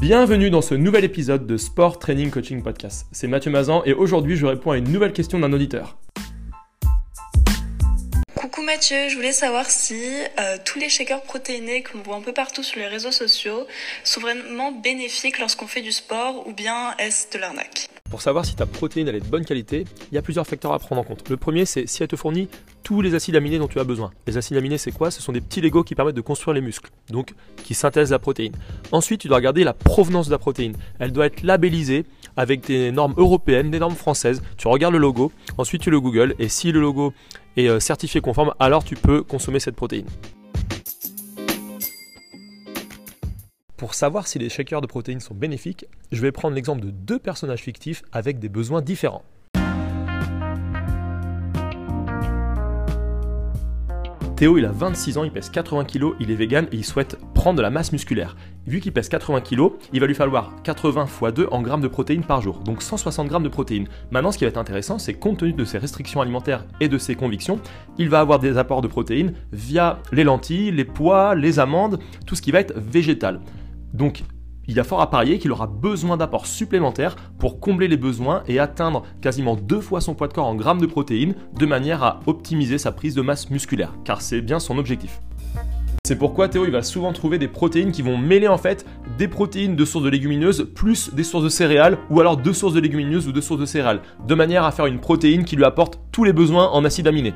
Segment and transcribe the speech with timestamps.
[0.00, 3.06] Bienvenue dans ce nouvel épisode de Sport Training Coaching Podcast.
[3.12, 5.98] C'est Mathieu Mazan et aujourd'hui je réponds à une nouvelle question d'un auditeur.
[8.34, 10.02] Coucou Mathieu, je voulais savoir si
[10.40, 13.66] euh, tous les shakers protéinés que l'on voit un peu partout sur les réseaux sociaux
[14.02, 17.90] sont vraiment bénéfiques lorsqu'on fait du sport ou bien est-ce de l'arnaque?
[18.08, 20.72] Pour savoir si ta protéine elle est de bonne qualité, il y a plusieurs facteurs
[20.72, 21.28] à prendre en compte.
[21.28, 22.48] Le premier, c'est si elle te fournit
[23.00, 24.10] les acides aminés dont tu as besoin.
[24.26, 25.10] Les acides aminés, c'est quoi?
[25.12, 28.18] Ce sont des petits Legos qui permettent de construire les muscles, donc qui synthèsent la
[28.18, 28.52] protéine.
[28.90, 30.74] Ensuite, tu dois regarder la provenance de la protéine.
[30.98, 32.04] Elle doit être labellisée
[32.36, 34.42] avec des normes européennes, des normes françaises.
[34.56, 37.12] Tu regardes le logo, ensuite tu le googles, et si le logo
[37.56, 40.06] est euh, certifié conforme, alors tu peux consommer cette protéine.
[43.76, 47.18] Pour savoir si les shakers de protéines sont bénéfiques, je vais prendre l'exemple de deux
[47.18, 49.24] personnages fictifs avec des besoins différents.
[54.40, 57.18] Théo, il a 26 ans, il pèse 80 kg, il est vegan et il souhaite
[57.34, 58.36] prendre de la masse musculaire.
[58.66, 61.88] Vu qu'il pèse 80 kg, il va lui falloir 80 x 2 en grammes de
[61.88, 63.86] protéines par jour, donc 160 grammes de protéines.
[64.10, 66.96] Maintenant, ce qui va être intéressant, c'est compte tenu de ses restrictions alimentaires et de
[66.96, 67.60] ses convictions,
[67.98, 72.34] il va avoir des apports de protéines via les lentilles, les pois, les amandes, tout
[72.34, 73.42] ce qui va être végétal.
[73.92, 74.22] Donc,
[74.70, 78.60] il a fort à parier qu'il aura besoin d'apports supplémentaires pour combler les besoins et
[78.60, 82.20] atteindre quasiment deux fois son poids de corps en grammes de protéines, de manière à
[82.26, 85.20] optimiser sa prise de masse musculaire, car c'est bien son objectif.
[86.04, 88.86] C'est pourquoi Théo va souvent trouver des protéines qui vont mêler en fait
[89.18, 92.74] des protéines de sources de légumineuses plus des sources de céréales ou alors deux sources
[92.74, 95.64] de légumineuses ou deux sources de céréales, de manière à faire une protéine qui lui
[95.64, 97.34] apporte tous les besoins en acides aminés.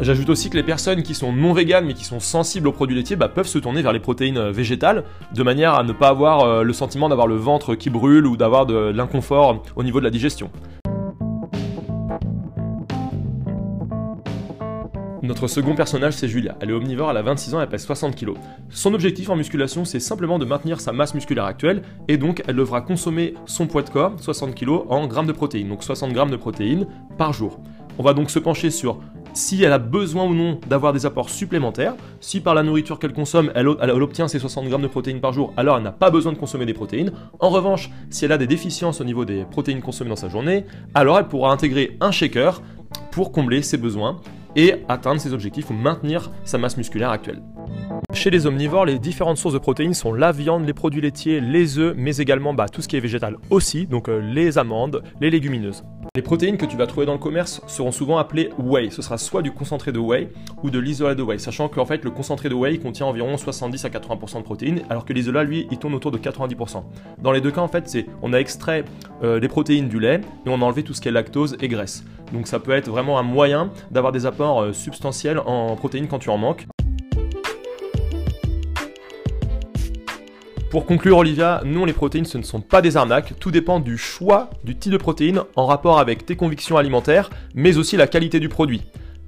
[0.00, 2.96] J'ajoute aussi que les personnes qui sont non véganes mais qui sont sensibles aux produits
[2.96, 6.08] laitiers bah, peuvent se tourner vers les protéines euh, végétales de manière à ne pas
[6.08, 10.00] avoir euh, le sentiment d'avoir le ventre qui brûle ou d'avoir de l'inconfort au niveau
[10.00, 10.50] de la digestion.
[15.24, 16.54] Notre second personnage, c'est Julia.
[16.60, 18.34] Elle est omnivore, elle a 26 ans, elle pèse 60 kg.
[18.68, 22.56] Son objectif en musculation, c'est simplement de maintenir sa masse musculaire actuelle, et donc elle
[22.56, 26.30] devra consommer son poids de corps, 60 kg, en grammes de protéines, donc 60 grammes
[26.30, 27.58] de protéines par jour.
[27.98, 28.98] On va donc se pencher sur
[29.34, 31.94] si elle a besoin ou non d'avoir des apports supplémentaires.
[32.20, 35.52] Si par la nourriture qu'elle consomme, elle, obtient ses 60 grammes de protéines par jour,
[35.56, 37.12] alors elle n'a pas besoin de consommer des protéines.
[37.40, 40.64] En revanche, si elle a des déficiences au niveau des protéines consommées dans sa journée,
[40.94, 42.62] alors elle pourra intégrer un shaker
[43.10, 44.20] pour combler ses besoins
[44.56, 47.42] et atteindre ses objectifs ou maintenir sa masse musculaire actuelle.
[48.24, 51.78] Chez les omnivores, les différentes sources de protéines sont la viande, les produits laitiers, les
[51.78, 55.30] œufs, mais également bah, tout ce qui est végétal aussi, donc euh, les amandes, les
[55.30, 55.82] légumineuses.
[56.14, 58.88] Les protéines que tu vas trouver dans le commerce seront souvent appelées whey.
[58.90, 60.30] Ce sera soit du concentré de whey
[60.62, 63.84] ou de l'isolat de whey, sachant qu'en fait le concentré de whey contient environ 70
[63.84, 66.82] à 80% de protéines, alors que l'isolat lui il tourne autour de 90%.
[67.20, 68.84] Dans les deux cas en fait c'est on a extrait
[69.22, 71.68] euh, les protéines du lait et on a enlevé tout ce qui est lactose et
[71.68, 72.04] graisse.
[72.32, 76.20] Donc ça peut être vraiment un moyen d'avoir des apports euh, substantiels en protéines quand
[76.20, 76.66] tu en manques.
[80.74, 83.34] Pour conclure, Olivia, non, les protéines, ce ne sont pas des arnaques.
[83.38, 87.76] Tout dépend du choix du type de protéines en rapport avec tes convictions alimentaires, mais
[87.76, 88.82] aussi la qualité du produit.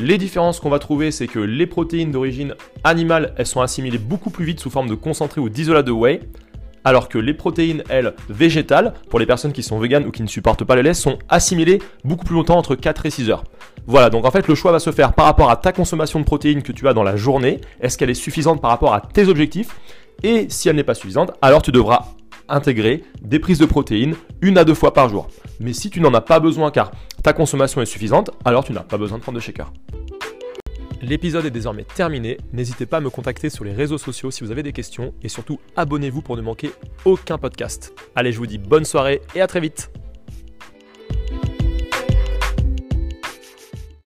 [0.00, 2.54] Les différences qu'on va trouver, c'est que les protéines d'origine
[2.84, 6.20] animale, elles sont assimilées beaucoup plus vite sous forme de concentré ou d'isolat de whey,
[6.84, 10.28] alors que les protéines, elles, végétales, pour les personnes qui sont véganes ou qui ne
[10.28, 13.44] supportent pas le lait, sont assimilées beaucoup plus longtemps, entre 4 et 6 heures.
[13.86, 16.24] Voilà, donc en fait, le choix va se faire par rapport à ta consommation de
[16.24, 17.60] protéines que tu as dans la journée.
[17.80, 19.76] Est-ce qu'elle est suffisante par rapport à tes objectifs?
[20.22, 22.06] Et si elle n'est pas suffisante, alors tu devras
[22.48, 25.28] intégrer des prises de protéines une à deux fois par jour.
[25.60, 26.92] Mais si tu n'en as pas besoin car
[27.22, 29.72] ta consommation est suffisante, alors tu n'as pas besoin de prendre de shaker.
[31.02, 32.38] L'épisode est désormais terminé.
[32.52, 35.28] N'hésitez pas à me contacter sur les réseaux sociaux si vous avez des questions et
[35.28, 36.70] surtout abonnez-vous pour ne manquer
[37.04, 37.92] aucun podcast.
[38.14, 39.90] Allez, je vous dis bonne soirée et à très vite.